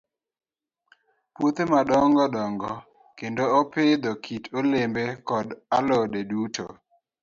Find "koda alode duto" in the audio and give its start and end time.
5.27-6.65